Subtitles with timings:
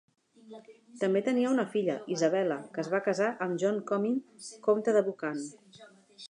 [1.01, 4.19] També tenia una filla, Isabella, que es va casar amb John Comyn,
[4.71, 5.47] comte de Buchan.